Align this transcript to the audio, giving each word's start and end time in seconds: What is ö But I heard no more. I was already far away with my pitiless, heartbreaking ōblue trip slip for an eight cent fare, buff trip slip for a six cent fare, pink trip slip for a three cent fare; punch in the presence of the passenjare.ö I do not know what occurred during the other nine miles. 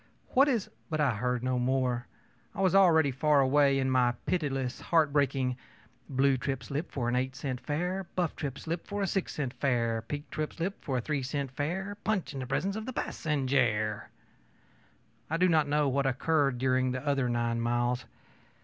What 0.29 0.47
is 0.47 0.65
ö 0.67 0.71
But 0.89 0.99
I 0.99 1.13
heard 1.15 1.43
no 1.43 1.59
more. 1.59 2.07
I 2.55 2.61
was 2.61 2.73
already 2.73 3.11
far 3.11 3.39
away 3.39 3.77
with 3.77 3.85
my 3.85 4.13
pitiless, 4.25 4.81
heartbreaking 4.81 5.57
ōblue 6.11 6.39
trip 6.39 6.63
slip 6.63 6.91
for 6.91 7.07
an 7.07 7.15
eight 7.15 7.35
cent 7.35 7.59
fare, 7.61 8.07
buff 8.15 8.35
trip 8.35 8.57
slip 8.57 8.87
for 8.87 9.03
a 9.03 9.05
six 9.05 9.35
cent 9.35 9.53
fare, 9.53 10.01
pink 10.01 10.27
trip 10.31 10.53
slip 10.53 10.83
for 10.83 10.97
a 10.97 11.01
three 11.01 11.21
cent 11.21 11.51
fare; 11.51 11.97
punch 12.03 12.33
in 12.33 12.39
the 12.39 12.47
presence 12.47 12.75
of 12.75 12.87
the 12.87 12.93
passenjare.ö 12.93 14.07
I 15.29 15.37
do 15.37 15.47
not 15.47 15.67
know 15.67 15.87
what 15.87 16.07
occurred 16.07 16.57
during 16.57 16.89
the 16.91 17.05
other 17.05 17.29
nine 17.29 17.61
miles. 17.61 18.05